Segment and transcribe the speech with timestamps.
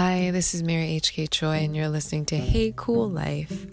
[0.00, 1.26] Hi, this is Mary H.K.
[1.26, 3.66] Choi, and you're listening to Hey Cool Life,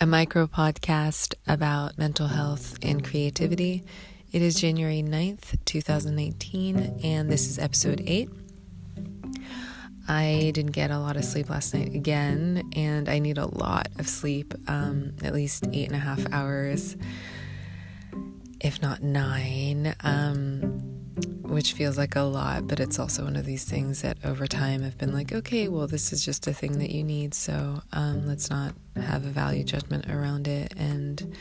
[0.00, 3.84] a micro podcast about mental health and creativity.
[4.32, 8.30] It is January 9th, 2019, and this is episode 8.
[10.08, 13.88] I didn't get a lot of sleep last night again, and I need a lot
[13.98, 16.96] of sleep, um, at least eight and a half hours,
[18.60, 19.94] if not nine.
[20.02, 20.73] Um,
[21.44, 24.82] which feels like a lot, but it's also one of these things that over time
[24.82, 28.26] have been like, okay, well, this is just a thing that you need, so um,
[28.26, 31.36] let's not have a value judgment around it, and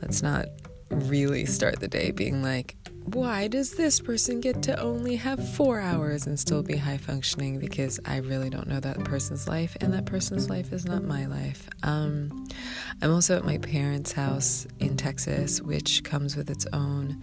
[0.00, 0.46] let's not
[0.90, 5.78] really start the day being like, why does this person get to only have four
[5.78, 7.60] hours and still be high functioning?
[7.60, 11.26] Because I really don't know that person's life, and that person's life is not my
[11.26, 11.68] life.
[11.84, 12.48] Um,
[13.02, 17.22] I'm also at my parents' house in Texas, which comes with its own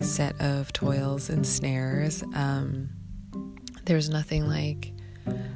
[0.00, 2.22] set of toils and snares.
[2.34, 2.90] Um,
[3.84, 4.92] there's nothing like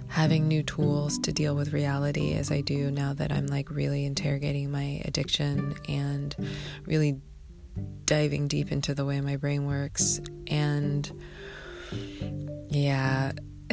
[0.08, 4.04] having new tools to deal with reality as I do now that I'm like really
[4.04, 6.34] interrogating my addiction and
[6.84, 7.20] really
[8.04, 10.20] diving deep into the way my brain works.
[10.48, 11.10] And
[12.68, 13.32] yeah,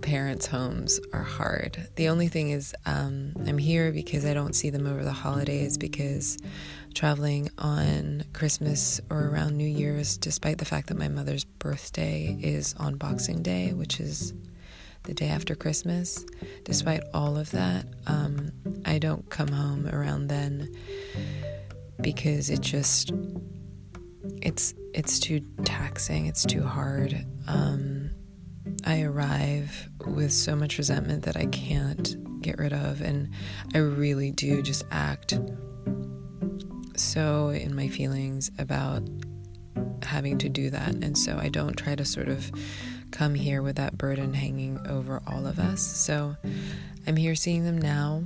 [0.00, 1.88] parents' homes are hard.
[1.96, 5.78] The only thing is, um, I'm here because I don't see them over the holidays
[5.78, 6.38] because
[6.94, 12.74] traveling on Christmas or around New Year's, despite the fact that my mother's birthday is
[12.78, 14.34] on Boxing Day, which is
[15.04, 16.24] the day after Christmas.
[16.64, 18.52] Despite all of that, um,
[18.84, 20.74] I don't come home around then
[22.00, 23.12] because it just
[24.42, 26.26] it's it's too taxing.
[26.26, 27.24] It's too hard.
[27.48, 28.10] Um,
[28.84, 33.30] I arrive with so much resentment that I can't get rid of, and
[33.74, 35.38] I really do just act
[36.96, 39.02] so in my feelings about
[40.02, 40.94] having to do that.
[40.94, 42.50] And so I don't try to sort of
[43.10, 45.80] come here with that burden hanging over all of us.
[45.82, 46.36] So
[47.06, 48.22] I'm here seeing them now.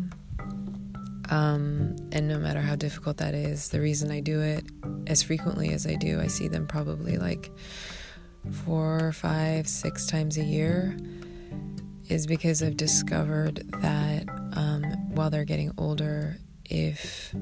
[1.28, 4.64] Um, and no matter how difficult that is, the reason I do it
[5.06, 7.50] as frequently as I do, I see them probably like
[8.52, 10.96] four, five, six times a year,
[12.08, 14.82] is because I've discovered that um,
[15.14, 17.34] while they're getting older, if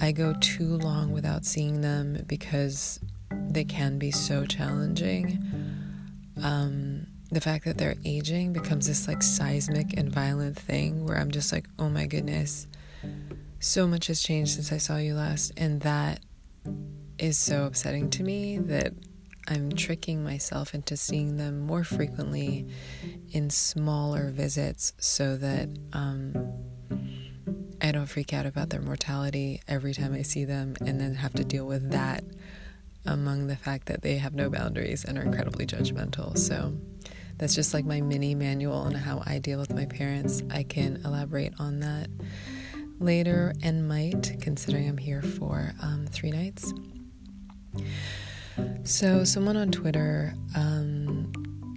[0.00, 3.00] I go too long without seeing them because
[3.30, 5.42] they can be so challenging.
[6.42, 11.30] Um, the fact that they're aging becomes this like seismic and violent thing where I'm
[11.30, 12.66] just like, oh my goodness,
[13.60, 15.52] so much has changed since I saw you last.
[15.56, 16.20] And that
[17.18, 18.92] is so upsetting to me that
[19.48, 22.66] I'm tricking myself into seeing them more frequently
[23.30, 26.52] in smaller visits so that um,
[27.80, 31.32] I don't freak out about their mortality every time I see them and then have
[31.34, 32.24] to deal with that
[33.06, 36.36] among the fact that they have no boundaries and are incredibly judgmental.
[36.36, 36.74] So
[37.38, 40.42] that's just like my mini manual on how I deal with my parents.
[40.50, 42.10] I can elaborate on that
[42.98, 46.74] later and might, considering I'm here for um, three nights.
[48.84, 51.32] So, someone on Twitter, um,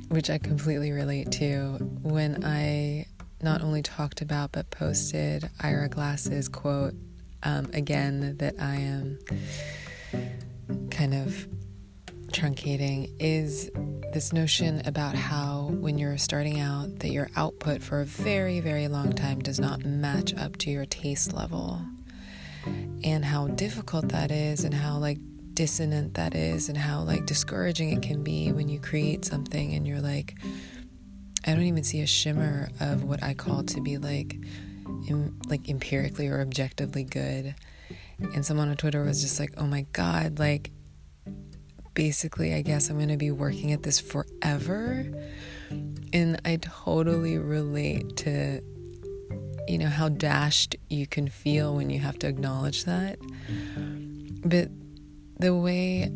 [0.10, 3.06] which I completely relate to, when I
[3.44, 6.94] not only talked about but posted Ira Glass's quote
[7.44, 9.20] um, again that I am
[10.92, 11.48] kind of
[12.32, 13.70] truncating is
[14.14, 18.88] this notion about how when you're starting out that your output for a very very
[18.88, 21.82] long time does not match up to your taste level.
[23.04, 25.18] And how difficult that is and how like
[25.62, 29.86] dissonant that is and how like discouraging it can be when you create something and
[29.86, 30.34] you're like
[31.46, 34.38] I don't even see a shimmer of what I call to be like,
[35.08, 37.54] Im- like empirically or objectively good.
[38.20, 40.72] And someone on Twitter was just like, "Oh my god, like
[41.94, 45.06] basically I guess I'm going to be working at this forever."
[46.14, 48.62] And I totally relate to
[49.68, 53.20] you know how dashed you can feel when you have to acknowledge that.
[54.44, 54.70] But
[55.42, 56.08] the way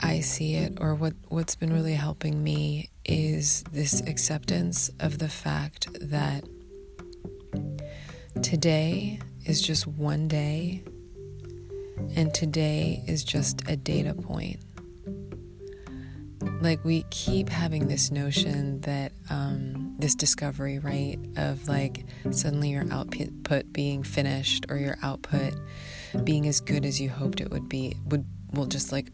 [0.00, 5.28] I see it or what what's been really helping me is this acceptance of the
[5.28, 6.42] fact that
[8.42, 10.82] today is just one day
[12.16, 14.60] and today is just a data point.
[16.60, 22.86] Like, we keep having this notion that um, this discovery, right, of like suddenly your
[22.90, 25.54] output being finished or your output
[26.24, 29.10] being as good as you hoped it would be, would will just like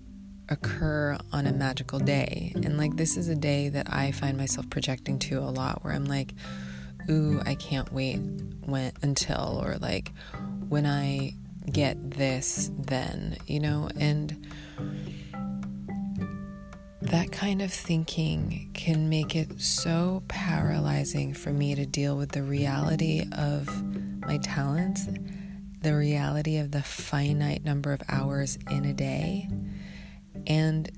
[0.48, 2.52] occur on a magical day.
[2.54, 5.92] And like this is a day that I find myself projecting to a lot where
[5.92, 6.34] I'm like,
[7.10, 8.18] ooh, I can't wait
[8.64, 10.12] when until or like
[10.68, 11.34] when I
[11.70, 13.88] get this then, you know?
[13.98, 14.46] And
[17.00, 22.42] that kind of thinking can make it so paralyzing for me to deal with the
[22.42, 23.68] reality of
[24.20, 25.06] my talents,
[25.84, 29.48] the reality of the finite number of hours in a day.
[30.46, 30.90] And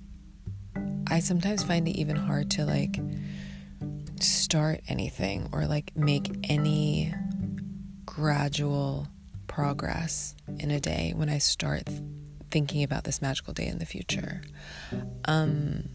[1.09, 2.99] I sometimes find it even hard to like
[4.21, 7.13] start anything or like make any
[8.05, 9.09] gradual
[9.49, 11.83] progress in a day when I start
[12.53, 14.41] thinking about this magical day in the future.
[15.25, 15.89] Um,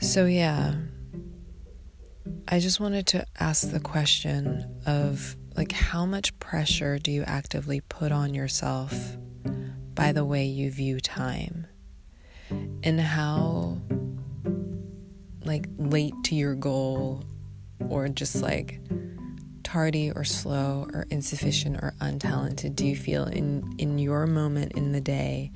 [0.00, 0.76] so, yeah,
[2.48, 7.80] I just wanted to ask the question of like, how much pressure do you actively
[7.80, 9.16] put on yourself
[9.94, 11.66] by the way you view time?
[12.82, 13.78] And how,
[15.44, 17.24] like, late to your goal
[17.88, 18.80] or just like
[19.62, 24.92] tardy or slow or insufficient or untalented do you feel in in your moment in
[24.92, 25.50] the day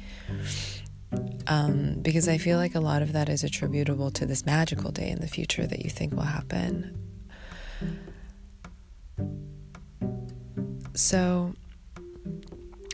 [1.46, 5.08] um, because I feel like a lot of that is attributable to this magical day
[5.08, 7.05] in the future that you think will happen.
[10.96, 11.54] So,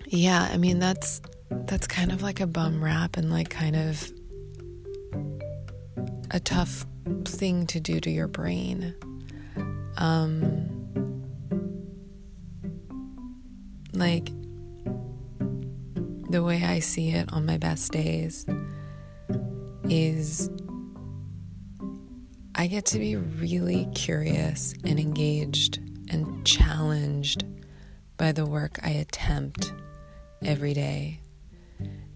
[0.07, 4.13] yeah, I mean that's that's kind of like a bum rap and like kind of
[6.31, 6.85] a tough
[7.25, 8.95] thing to do to your brain.
[9.97, 10.83] Um,
[13.95, 14.33] Like,
[16.31, 18.47] the way I see it on my best days
[19.85, 20.49] is
[22.55, 25.79] I get to be really curious and engaged
[26.09, 27.45] and challenged
[28.17, 29.73] by the work I attempt
[30.44, 31.20] every day.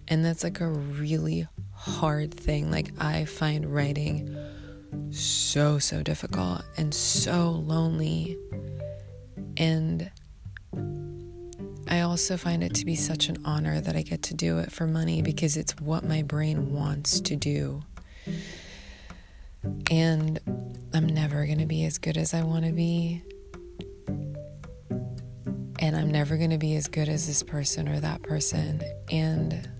[0.08, 2.70] And that's like a really hard thing.
[2.70, 4.36] Like, I find writing
[5.10, 8.36] so, so difficult and so lonely.
[9.56, 10.10] And
[11.88, 14.72] I also find it to be such an honor that I get to do it
[14.72, 17.82] for money because it's what my brain wants to do.
[19.90, 20.40] And
[20.92, 23.22] I'm never going to be as good as I want to be.
[25.86, 28.82] And I'm never going to be as good as this person or that person.
[29.08, 29.70] And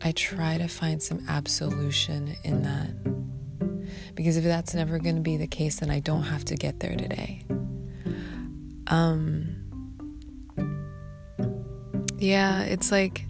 [0.00, 4.14] I try to find some absolution in that.
[4.14, 6.80] Because if that's never going to be the case, then I don't have to get
[6.80, 7.44] there today.
[8.86, 9.56] Um,
[12.16, 13.26] yeah, it's like,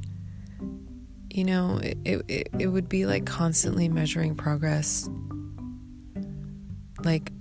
[1.28, 5.10] you know, it, it, it would be like constantly measuring progress,
[7.02, 7.32] like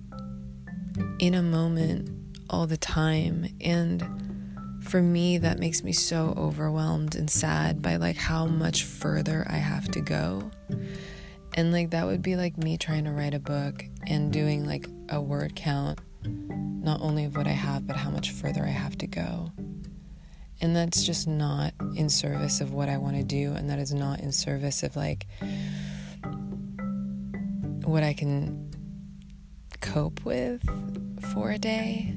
[1.20, 2.15] in a moment
[2.50, 3.48] all the time.
[3.62, 4.04] And
[4.84, 9.58] for me, that makes me so overwhelmed and sad by like how much further I
[9.58, 10.52] have to go.
[11.56, 14.88] And like that would be like me trying to write a book and doing like
[15.10, 18.98] a word count, not only of what I have, but how much further I have
[19.00, 19.52] to go.
[20.62, 23.54] And that's just not in service of what I want to do.
[23.54, 25.28] And that is not in service of like
[27.84, 28.72] what I can
[29.82, 30.62] cope with
[31.34, 32.14] for a day.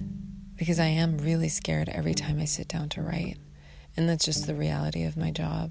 [0.58, 3.38] Because I am really scared every time I sit down to write.
[3.96, 5.70] And that's just the reality of my job.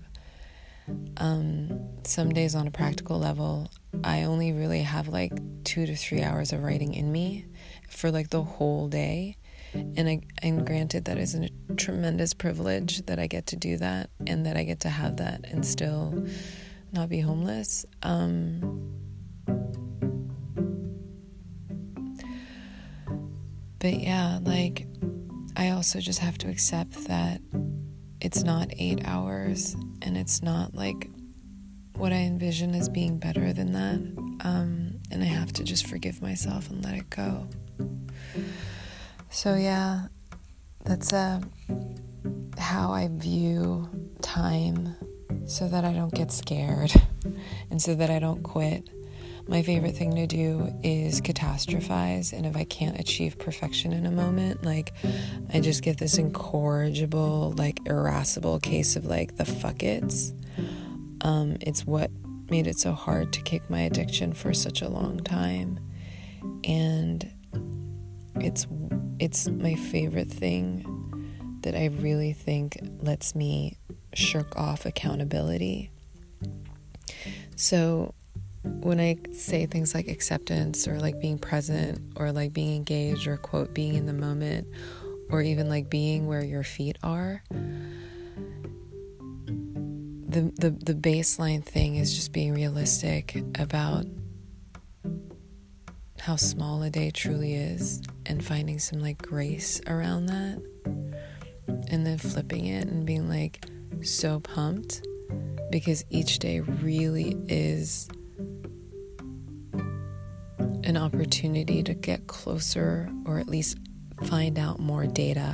[1.18, 3.70] Um, some days on a practical level,
[4.04, 7.46] I only really have like two to three hours of writing in me
[7.90, 9.38] for like the whole day
[9.74, 14.10] and I, and granted that is a tremendous privilege that I get to do that
[14.26, 16.26] and that I get to have that and still
[16.92, 17.86] not be homeless.
[18.04, 18.94] Um,
[23.80, 24.88] but yeah, like
[25.56, 27.42] I also just have to accept that
[28.22, 31.10] it's not eight hours and it's not like
[31.96, 34.48] what I envision as being better than that.
[34.48, 37.48] Um, and I have to just forgive myself and let it go.
[39.30, 40.08] So, yeah,
[40.84, 41.42] that's uh,
[42.58, 43.90] how I view
[44.22, 44.96] time
[45.46, 46.94] so that I don't get scared
[47.72, 48.90] and so that I don't quit.
[49.50, 54.12] My favorite thing to do is catastrophize, and if I can't achieve perfection in a
[54.12, 54.92] moment, like
[55.54, 60.34] I just get this incorrigible, like irascible case of like the fuck it's.
[61.22, 62.12] Um, it's what
[62.50, 65.80] made it so hard to kick my addiction for such a long time,
[66.66, 67.32] and
[68.36, 68.68] it's
[69.20, 73.78] it's my favorite thing that I really think lets me
[74.14, 75.90] shirk off accountability.
[77.56, 78.14] So
[78.82, 83.38] when I say things like acceptance or like being present or like being engaged or
[83.38, 84.68] quote being in the moment
[85.30, 87.44] or even like being where your feet are
[90.28, 94.06] the the the baseline thing is just being realistic about
[96.20, 100.62] how small a day truly is and finding some like grace around that
[101.90, 103.66] and then flipping it and being like
[104.02, 105.02] so pumped
[105.72, 108.10] because each day really is
[110.88, 113.78] an opportunity to get closer or at least
[114.24, 115.52] find out more data,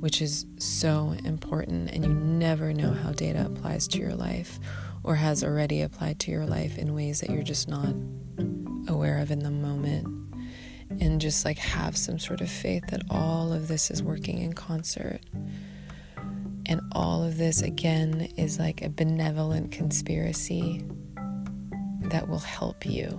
[0.00, 1.90] which is so important.
[1.90, 4.58] And you never know how data applies to your life
[5.02, 7.94] or has already applied to your life in ways that you're just not
[8.88, 10.08] aware of in the moment.
[11.00, 14.54] And just like have some sort of faith that all of this is working in
[14.54, 15.20] concert.
[16.64, 20.82] And all of this, again, is like a benevolent conspiracy
[22.04, 23.18] that will help you.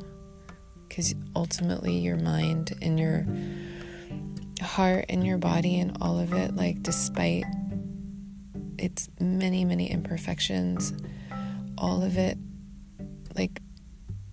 [0.96, 3.28] Because ultimately, your mind and your
[4.62, 7.44] heart and your body and all of it, like, despite
[8.78, 10.94] its many, many imperfections,
[11.78, 12.38] all of it,
[13.36, 13.60] like,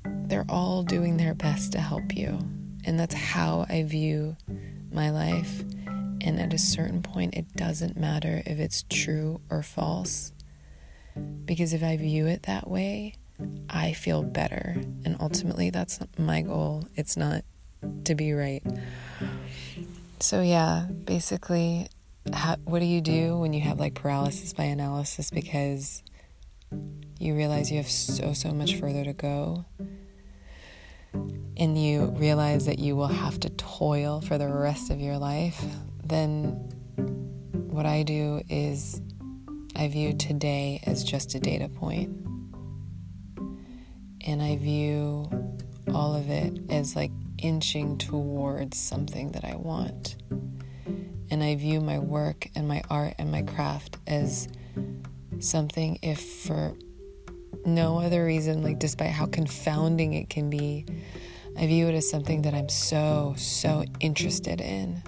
[0.05, 2.39] they're all doing their best to help you.
[2.85, 4.37] And that's how I view
[4.93, 5.65] my life.
[6.21, 10.31] And at a certain point, it doesn't matter if it's true or false.
[11.45, 13.17] Because if I view it that way,
[13.69, 14.77] I feel better.
[15.05, 16.85] And ultimately, that's my goal.
[16.95, 17.45] It's not
[18.05, 18.63] to be right.
[20.21, 21.89] So, yeah, basically,
[22.33, 26.03] how, what do you do when you have like paralysis by analysis because
[27.19, 29.65] you realize you have so, so much further to go?
[31.57, 35.63] And you realize that you will have to toil for the rest of your life,
[36.05, 36.53] then
[37.53, 39.01] what I do is
[39.75, 42.22] I view today as just a data point.
[44.25, 45.29] And I view
[45.93, 50.17] all of it as like inching towards something that I want.
[51.31, 54.49] And I view my work and my art and my craft as
[55.41, 56.75] something, if for
[57.65, 60.85] no other reason, like despite how confounding it can be,
[61.57, 65.03] I view it as something that I'm so, so interested in.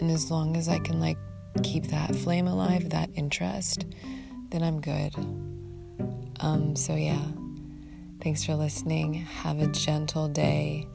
[0.00, 1.18] And as long as I can like
[1.62, 3.86] keep that flame alive, that interest,
[4.50, 5.14] then I'm good.
[6.40, 7.22] Um, so yeah.
[8.22, 9.14] Thanks for listening.
[9.14, 10.86] Have a gentle day,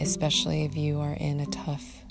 [0.00, 2.02] especially if you are in a tough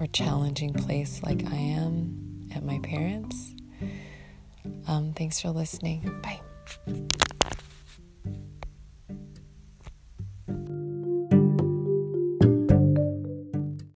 [0.00, 3.54] or challenging place like I am at my parents'.
[4.88, 6.20] Um, thanks for listening.
[6.20, 6.40] Bye.